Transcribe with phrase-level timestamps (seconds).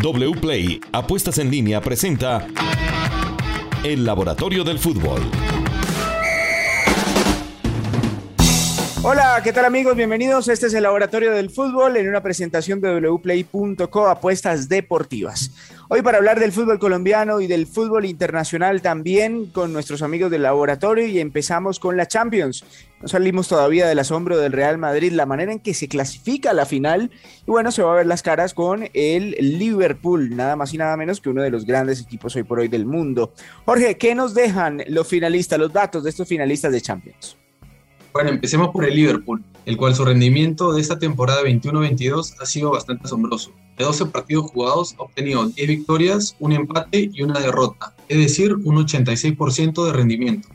[0.00, 2.46] WPLAY Apuestas en línea presenta
[3.82, 5.20] El Laboratorio del Fútbol.
[9.02, 9.96] Hola, ¿qué tal amigos?
[9.96, 10.46] Bienvenidos.
[10.46, 15.50] Este es el Laboratorio del Fútbol en una presentación de wplay.co Apuestas Deportivas.
[15.90, 20.42] Hoy para hablar del fútbol colombiano y del fútbol internacional también con nuestros amigos del
[20.42, 22.62] laboratorio y empezamos con la Champions.
[23.00, 26.66] No salimos todavía del asombro del Real Madrid, la manera en que se clasifica la
[26.66, 27.10] final
[27.46, 30.94] y bueno, se va a ver las caras con el Liverpool, nada más y nada
[30.98, 33.32] menos que uno de los grandes equipos hoy por hoy del mundo.
[33.64, 37.38] Jorge, ¿qué nos dejan los finalistas, los datos de estos finalistas de Champions?
[38.12, 42.72] Bueno, empecemos por el Liverpool, el cual su rendimiento de esta temporada 21-22 ha sido
[42.72, 43.54] bastante asombroso.
[43.78, 48.54] De 12 partidos jugados ha obtenido 10 victorias, un empate y una derrota, es decir,
[48.54, 50.48] un 86% de rendimiento.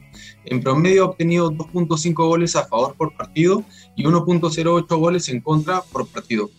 [0.44, 3.64] En promedio ha obtenido 2.5 goles a favor por partido
[3.96, 6.50] y 1.08 goles en contra por partido.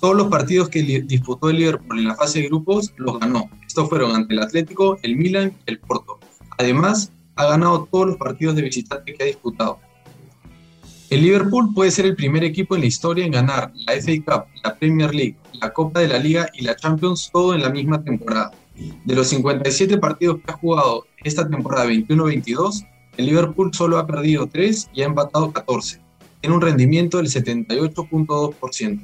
[0.00, 3.50] Todos los partidos que disputó el Liverpool en la fase de grupos los ganó.
[3.66, 6.18] Estos fueron ante el Atlético, el Milan y el Porto.
[6.56, 9.80] Además, ha ganado todos los partidos de visitante que ha disputado.
[11.14, 14.46] El Liverpool puede ser el primer equipo en la historia en ganar la FA Cup,
[14.64, 18.02] la Premier League, la Copa de la Liga y la Champions todo en la misma
[18.02, 18.50] temporada.
[19.04, 22.84] De los 57 partidos que ha jugado esta temporada 21-22,
[23.16, 26.00] el Liverpool solo ha perdido 3 y ha empatado 14.
[26.40, 29.00] Tiene un rendimiento del 78.2%.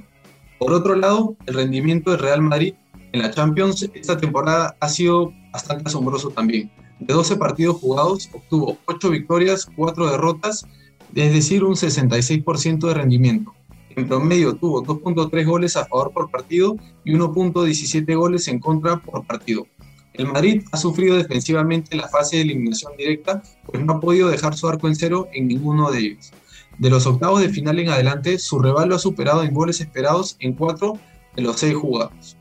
[0.58, 2.74] Por otro lado, el rendimiento del Real Madrid
[3.12, 6.72] en la Champions esta temporada ha sido bastante asombroso también.
[6.98, 10.66] De 12 partidos jugados, obtuvo 8 victorias, 4 derrotas
[11.14, 13.54] es decir, un 66% de rendimiento.
[13.96, 19.26] En promedio tuvo 2.3 goles a favor por partido y 1.17 goles en contra por
[19.26, 19.66] partido.
[20.14, 24.54] El Madrid ha sufrido defensivamente la fase de eliminación directa, pues no ha podido dejar
[24.56, 26.32] su arco en cero en ninguno de ellos.
[26.78, 30.36] De los octavos de final en adelante, su rival lo ha superado en goles esperados
[30.40, 30.98] en 4
[31.36, 32.36] de los 6 jugados.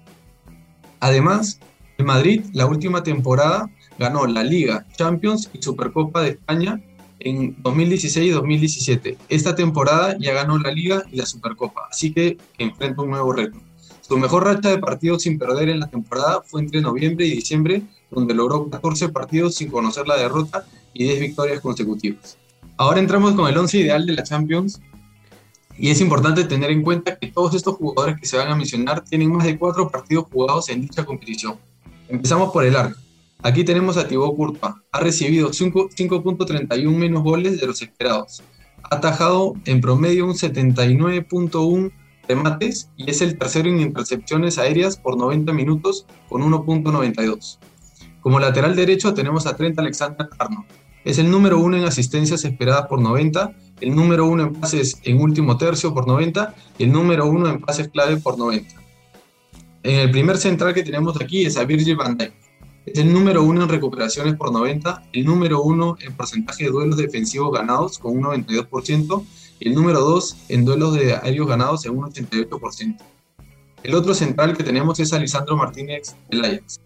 [0.99, 1.59] Además,
[1.97, 6.81] el Madrid la última temporada ganó la Liga, Champions y Supercopa de España
[7.19, 9.17] en 2016 y 2017.
[9.29, 13.59] Esta temporada ya ganó la Liga y la Supercopa, así que enfrenta un nuevo reto.
[14.01, 17.83] Su mejor racha de partidos sin perder en la temporada fue entre noviembre y diciembre,
[18.09, 22.37] donde logró 14 partidos sin conocer la derrota y 10 victorias consecutivas.
[22.77, 24.81] Ahora entramos con el 11 ideal de la Champions
[25.77, 29.03] y es importante tener en cuenta que todos estos jugadores que se van a mencionar
[29.03, 31.57] tienen más de 4 partidos jugados en dicha competición.
[32.07, 32.99] Empezamos por el arco.
[33.41, 34.73] Aquí tenemos a Thibaut Courtois.
[34.91, 38.43] Ha recibido 5.31 menos goles de los esperados.
[38.83, 41.91] Ha atajado en promedio un 79.1
[42.27, 47.59] remates y es el tercero en intercepciones aéreas por 90 minutos con 1.92.
[48.19, 50.67] Como lateral derecho tenemos a Trent Alexander-Arnold.
[51.05, 55.21] Es el número uno en asistencias esperadas por 90, el número uno en pases en
[55.21, 58.75] último tercio por 90 y el número uno en pases clave por 90.
[59.83, 62.48] En el primer central que tenemos aquí es a Virgil van Dijk
[62.85, 66.97] es el número uno en recuperaciones por 90, el número uno en porcentaje de duelos
[66.97, 69.25] defensivos ganados con un 92%
[69.59, 72.97] y el número dos en duelos de aéreos ganados en un 88%.
[73.83, 76.81] El otro central que tenemos es Alisandro Martínez del Ajax.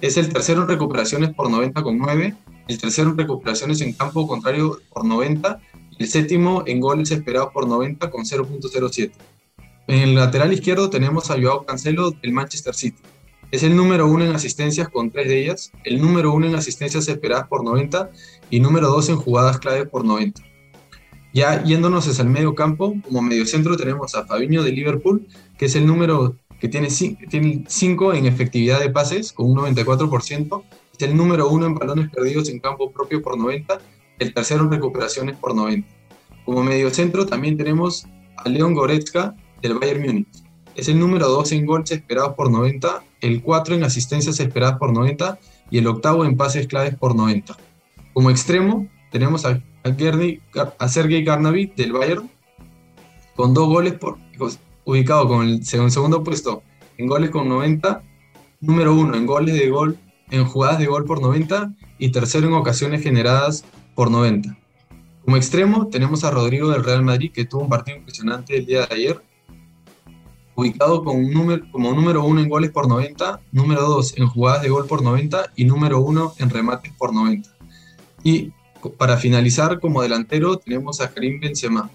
[0.00, 2.36] Es el tercero en recuperaciones por 90 con 9,
[2.68, 5.60] el tercero en recuperaciones en campo contrario por 90
[5.98, 9.12] y el séptimo en goles esperados por 90 con 0.07.
[9.86, 13.02] En el lateral izquierdo tenemos a Joao Cancelo del Manchester City.
[13.54, 17.06] Es el número uno en asistencias con tres de ellas, el número uno en asistencias
[17.06, 18.10] esperadas por 90
[18.50, 20.42] y número dos en jugadas clave por 90.
[21.32, 25.66] Ya yéndonos hacia el medio campo, como medio centro tenemos a Fabinho de Liverpool, que
[25.66, 30.64] es el número que tiene 5 en efectividad de pases con un 94%,
[30.98, 33.78] es el número uno en balones perdidos en campo propio por 90,
[34.18, 35.86] el tercero en recuperaciones por 90.
[36.44, 38.04] Como medio centro también tenemos
[38.36, 40.43] a Leon Goretzka del Bayern Múnich
[40.74, 44.92] es el número 2 en goles esperados por 90, el 4 en asistencias esperadas por
[44.92, 45.38] 90
[45.70, 47.56] y el octavo en pases claves por 90.
[48.12, 52.30] Como extremo tenemos a, a, Sergei Garnavi del Bayern
[53.36, 54.18] con dos goles por,
[54.84, 56.62] ubicado con el segundo puesto
[56.98, 58.02] en goles con 90,
[58.60, 59.98] número 1 en goles de gol
[60.30, 64.56] en jugadas de gol por 90 y tercero en ocasiones generadas por 90.
[65.24, 68.86] Como extremo tenemos a Rodrigo del Real Madrid que tuvo un partido impresionante el día
[68.86, 69.22] de ayer
[70.56, 74.68] ubicado con número, como número uno en goles por 90, número 2 en jugadas de
[74.68, 77.48] gol por 90 y número 1 en remates por 90.
[78.22, 78.52] Y
[78.96, 81.90] para finalizar como delantero tenemos a Karim Benzema.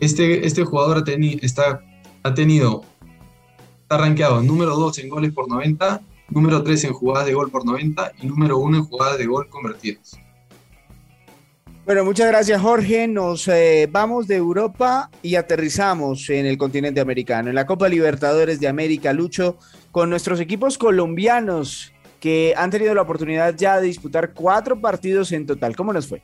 [0.00, 1.80] Este, este jugador ha, está,
[2.22, 2.82] ha tenido,
[3.82, 6.00] está rankeado número 2 en goles por 90,
[6.30, 9.48] número 3 en jugadas de gol por 90 y número 1 en jugadas de gol
[9.48, 10.18] convertidas.
[11.88, 13.08] Bueno, muchas gracias Jorge.
[13.08, 18.60] Nos eh, vamos de Europa y aterrizamos en el continente americano, en la Copa Libertadores
[18.60, 19.56] de América, Lucho,
[19.90, 25.46] con nuestros equipos colombianos que han tenido la oportunidad ya de disputar cuatro partidos en
[25.46, 25.74] total.
[25.76, 26.22] ¿Cómo nos fue?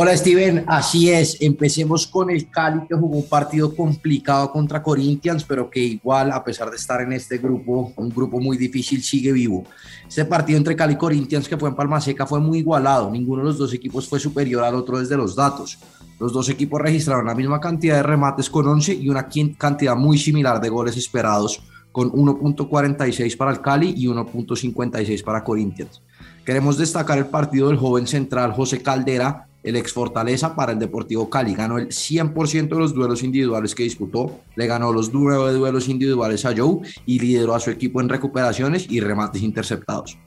[0.00, 5.42] Hola Steven, así es, empecemos con el Cali que jugó un partido complicado contra Corinthians,
[5.42, 9.32] pero que igual a pesar de estar en este grupo, un grupo muy difícil, sigue
[9.32, 9.64] vivo.
[10.06, 13.42] Este partido entre Cali y Corinthians que fue en Palma Seca fue muy igualado, ninguno
[13.42, 15.80] de los dos equipos fue superior al otro desde los datos.
[16.20, 19.26] Los dos equipos registraron la misma cantidad de remates con 11 y una
[19.58, 21.60] cantidad muy similar de goles esperados
[21.90, 26.02] con 1.46 para el Cali y 1.56 para Corinthians.
[26.44, 31.28] Queremos destacar el partido del joven central José Caldera, el ex Fortaleza para el Deportivo
[31.28, 31.54] Cali.
[31.54, 36.44] Ganó el 100% de los duelos individuales que disputó, le ganó los nueve duelos individuales
[36.44, 40.18] a Joe y lideró a su equipo en recuperaciones y remates interceptados.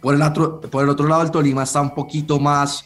[0.00, 2.84] Por el otro, por el otro lado, el Tolima está un poquito más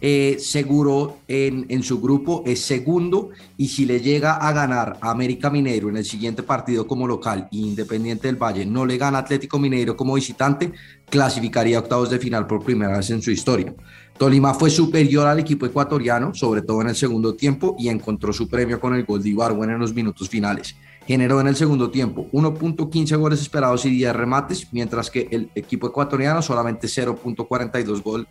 [0.00, 5.10] eh, seguro en, en, su grupo, es segundo y si le llega a ganar a
[5.10, 9.18] América Mineiro en el siguiente partido como local e Independiente del Valle no le gana
[9.18, 10.72] Atlético Mineiro como visitante,
[11.08, 13.74] clasificaría octavos de final por primera vez en su historia.
[14.18, 18.48] Tolima fue superior al equipo ecuatoriano, sobre todo en el segundo tiempo, y encontró su
[18.48, 20.74] premio con el gol de Ibarwen en los minutos finales.
[21.06, 25.86] Generó en el segundo tiempo 1.15 goles esperados y 10 remates, mientras que el equipo
[25.86, 28.26] ecuatoriano solamente 0.42 goles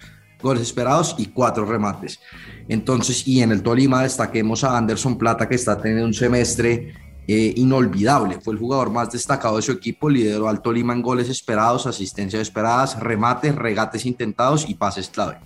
[0.46, 2.20] goles esperados y cuatro remates.
[2.70, 6.94] Entonces, y en el Tolima destaquemos a Anderson Plata, que está teniendo un semestre
[7.28, 8.40] eh, inolvidable.
[8.40, 12.44] Fue el jugador más destacado de su equipo, lideró al Tolima en goles esperados, asistencias
[12.44, 15.40] esperadas, remates, regates intentados y pases clave.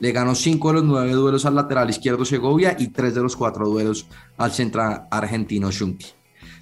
[0.00, 3.36] Le ganó cinco de los nueve duelos al lateral izquierdo Segovia y tres de los
[3.36, 4.06] cuatro duelos
[4.38, 6.06] al central argentino Shunki.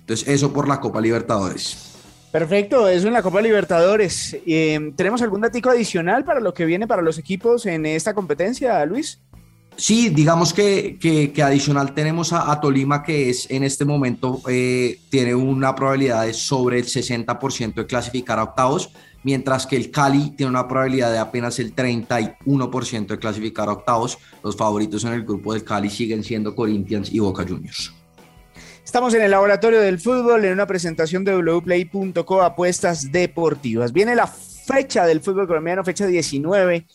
[0.01, 1.94] Entonces, eso por la Copa Libertadores.
[2.35, 4.37] Perfecto, eso en la Copa Libertadores.
[4.45, 8.85] Eh, ¿Tenemos algún dato adicional para lo que viene para los equipos en esta competencia,
[8.87, 9.21] Luis?
[9.77, 15.33] Sí, digamos que, que, adicional tenemos a, Tolima que es en este momento eh, tiene
[15.37, 18.91] una probabilidad de sobre el 60% de clasificar a octavos,
[19.23, 24.19] mientras que el Cali tiene una probabilidad de apenas el 31% de clasificar a octavos.
[24.43, 27.95] Los favoritos en el grupo del Cali siguen siendo Corinthians y Boca Juniors.
[28.85, 33.93] Estamos en el laboratorio del fútbol en una presentación de wplay.co apuestas deportivas.
[33.93, 36.87] Viene la fecha del fútbol colombiano, fecha 19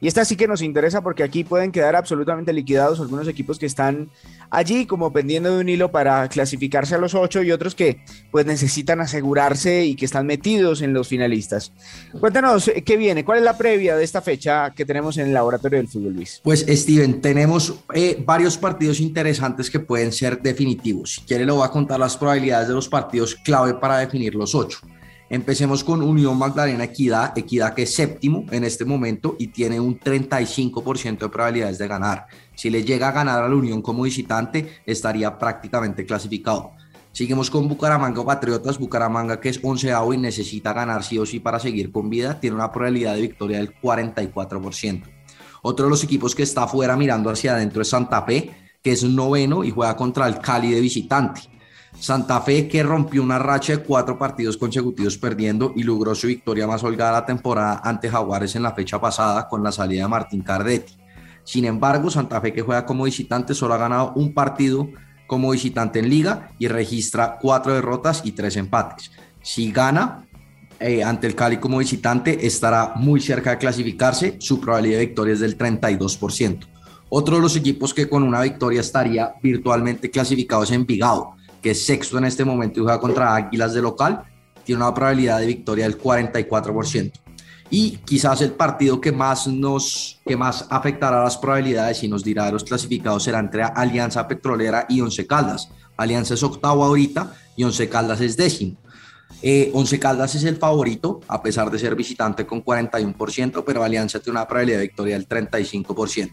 [0.00, 3.66] y esta sí que nos interesa porque aquí pueden quedar absolutamente liquidados algunos equipos que
[3.66, 4.10] están
[4.50, 8.00] allí como pendiendo de un hilo para clasificarse a los ocho y otros que
[8.30, 11.72] pues necesitan asegurarse y que están metidos en los finalistas.
[12.18, 15.78] Cuéntanos qué viene, cuál es la previa de esta fecha que tenemos en el laboratorio
[15.78, 16.40] del fútbol, Luis.
[16.42, 21.14] Pues Steven, tenemos eh, varios partidos interesantes que pueden ser definitivos.
[21.14, 24.54] Si quiere, le voy a contar las probabilidades de los partidos clave para definir los
[24.54, 24.78] ocho.
[25.28, 29.98] Empecemos con Unión Magdalena Equidad, Equidad que es séptimo en este momento y tiene un
[29.98, 32.26] 35% de probabilidades de ganar.
[32.54, 36.72] Si le llega a ganar a la Unión como visitante, estaría prácticamente clasificado.
[37.10, 41.58] Seguimos con Bucaramanga Patriotas, Bucaramanga que es onceavo y necesita ganar sí o sí para
[41.58, 45.02] seguir con vida, tiene una probabilidad de victoria del 44%.
[45.62, 49.02] Otro de los equipos que está afuera mirando hacia adentro es Santa Fe, que es
[49.02, 51.55] noveno y juega contra el Cali de visitante.
[51.98, 56.66] Santa Fe que rompió una racha de cuatro partidos consecutivos perdiendo y logró su victoria
[56.66, 60.42] más holgada la temporada ante Jaguares en la fecha pasada con la salida de Martín
[60.42, 60.94] Cardetti.
[61.42, 64.88] Sin embargo, Santa Fe que juega como visitante solo ha ganado un partido
[65.26, 69.10] como visitante en liga y registra cuatro derrotas y tres empates.
[69.42, 70.26] Si gana
[70.78, 75.34] eh, ante el Cali como visitante estará muy cerca de clasificarse, su probabilidad de victoria
[75.34, 76.66] es del 32%.
[77.08, 81.84] Otro de los equipos que con una victoria estaría virtualmente clasificado es Envigado que es
[81.84, 84.24] sexto en este momento y juega contra Águilas de local,
[84.64, 87.12] tiene una probabilidad de victoria del 44%.
[87.70, 92.46] Y quizás el partido que más nos que más afectará las probabilidades y nos dirá
[92.46, 95.68] de los clasificados será entre Alianza Petrolera y Once Caldas.
[95.96, 98.76] Alianza es octavo ahorita y Once Caldas es décimo.
[99.42, 104.20] Eh, Once Caldas es el favorito, a pesar de ser visitante con 41%, pero Alianza
[104.20, 106.30] tiene una probabilidad de victoria del 35%.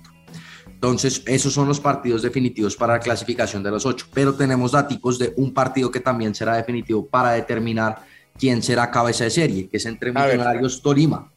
[0.84, 4.06] Entonces, esos son los partidos definitivos para la clasificación de los ocho.
[4.14, 8.04] Pero tenemos datos de un partido que también será definitivo para determinar
[8.38, 11.32] quién será cabeza de serie, que es entre Millonarios Tolima,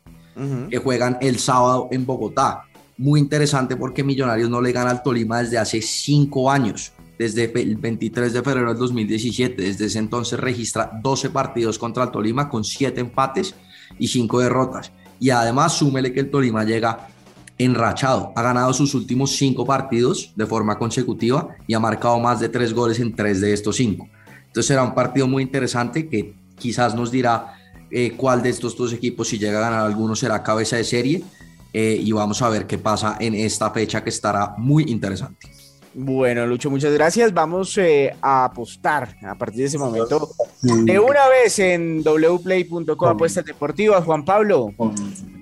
[0.69, 2.65] que juegan el sábado en Bogotá.
[2.99, 7.76] Muy interesante porque Millonarios no le gana al Tolima desde hace cinco años, desde el
[7.76, 9.62] 23 de febrero del 2017.
[9.62, 13.55] Desde ese entonces registra 12 partidos contra el Tolima con 7 empates
[13.97, 14.91] y 5 derrotas.
[15.21, 17.11] Y además súmele que el Tolima llega
[17.58, 18.32] enrachado.
[18.36, 22.72] Ha ganado sus últimos cinco partidos de forma consecutiva y ha marcado más de tres
[22.72, 24.08] goles en tres de estos cinco.
[24.46, 27.54] Entonces será un partido muy interesante que quizás nos dirá
[27.90, 31.25] eh, cuál de estos dos equipos, si llega a ganar alguno, será cabeza de serie.
[31.72, 35.50] eh, y vamos a ver qué pasa en esta fecha que estará muy interesante.
[35.98, 37.32] Bueno, Lucho, muchas gracias.
[37.32, 40.28] Vamos eh, a apostar a partir de ese momento
[40.60, 44.04] de una vez en wplay.com apuestas deportivas.
[44.04, 44.75] Juan Pablo.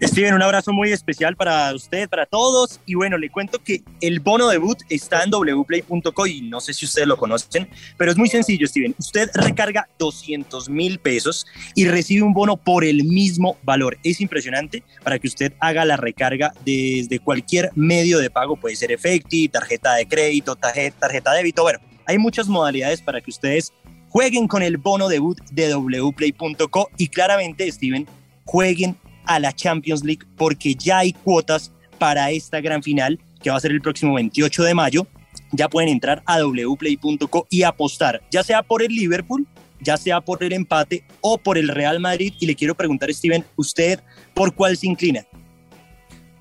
[0.03, 2.81] Steven, un abrazo muy especial para usted, para todos.
[2.87, 6.85] Y bueno, le cuento que el bono debut está en wplay.co y no sé si
[6.85, 8.95] ustedes lo conocen, pero es muy sencillo, Steven.
[8.99, 13.99] Usted recarga 200 mil pesos y recibe un bono por el mismo valor.
[14.03, 18.93] Es impresionante para que usted haga la recarga desde cualquier medio de pago, puede ser
[18.93, 21.63] Efecti, tarjeta de crédito, tarjeta, tarjeta de débito.
[21.63, 23.73] Bueno, hay muchas modalidades para que ustedes
[24.09, 28.07] jueguen con el bono debut de wplay.co y claramente, Steven,
[28.45, 33.57] jueguen a la Champions League porque ya hay cuotas para esta gran final que va
[33.57, 35.07] a ser el próximo 28 de mayo.
[35.53, 39.47] Ya pueden entrar a wplay.co y apostar, ya sea por el Liverpool,
[39.81, 42.35] ya sea por el empate o por el Real Madrid.
[42.41, 44.01] Y le quiero preguntar, Steven, ¿usted
[44.33, 45.25] por cuál se inclina?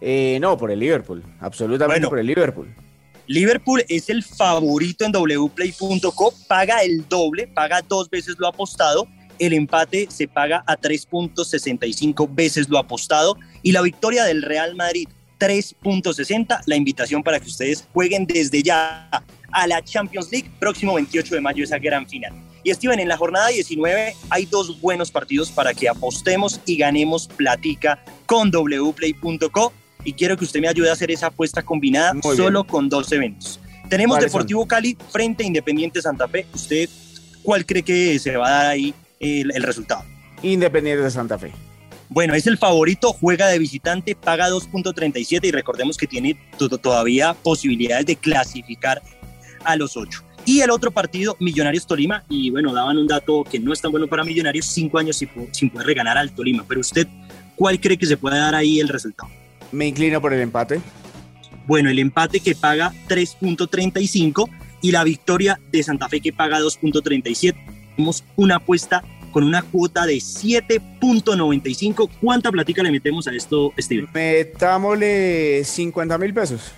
[0.01, 2.73] Eh, no, por el Liverpool, absolutamente por el Liverpool.
[3.27, 9.07] Liverpool es el favorito en wplay.co, paga el doble, paga dos veces lo apostado
[9.45, 15.07] el empate se paga a 3.65 veces lo apostado y la victoria del Real Madrid
[15.39, 16.61] 3.60.
[16.65, 19.09] La invitación para que ustedes jueguen desde ya
[19.51, 22.33] a la Champions League próximo 28 de mayo esa gran final.
[22.63, 27.27] Y Steven, en la jornada 19 hay dos buenos partidos para que apostemos y ganemos
[27.27, 29.73] platica con wplay.co
[30.05, 33.59] y quiero que usted me ayude a hacer esa apuesta combinada solo con dos eventos.
[33.89, 36.47] Tenemos Deportivo Cali frente a Independiente Santa Fe.
[36.53, 36.89] ¿Usted
[37.43, 40.03] cuál cree que se va a dar ahí el, resultado.
[40.41, 41.51] Independiente de Santa Fe.
[42.09, 46.37] Bueno, es el favorito, juega de visitante, paga 2.37 y recordemos que tiene
[46.81, 49.01] todavía posibilidades de clasificar
[49.63, 50.23] a los 8.
[50.45, 53.91] Y el otro partido, Millonarios Tolima, y bueno, daban un dato que no es tan
[53.91, 56.65] bueno para Millonarios, cinco años sin, sin poder reganar al Tolima.
[56.67, 57.07] Pero usted,
[57.55, 59.31] ¿cuál cree que se puede dar ahí el resultado?
[59.71, 60.81] Me inclino por el empate.
[61.65, 64.49] Bueno, el empate que paga 3.35
[64.81, 67.55] y la victoria de Santa Fe que paga 2.37.
[67.95, 72.09] Tenemos una apuesta con una cuota de 7.95.
[72.21, 74.07] ¿Cuánta platica le metemos a esto, Steven?
[74.13, 76.71] Metámosle 50 mil pesos.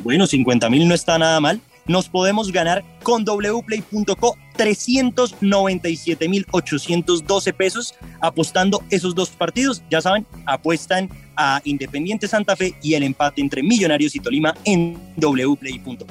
[0.00, 1.60] Bueno, 50 mil no está nada mal.
[1.86, 9.82] Nos podemos ganar con wplay.co 397.812 pesos apostando esos dos partidos.
[9.90, 14.96] Ya saben, apuestan a Independiente Santa Fe y el empate entre Millonarios y Tolima en
[15.16, 16.06] wplay.co.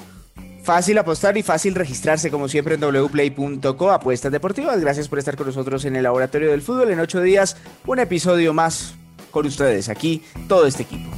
[0.64, 4.80] Fácil apostar y fácil registrarse como siempre en wplay.co, apuestas deportivas.
[4.80, 6.92] Gracias por estar con nosotros en el Laboratorio del Fútbol.
[6.92, 8.96] En ocho días, un episodio más
[9.32, 9.90] con ustedes.
[9.90, 11.10] Aquí todo este equipo.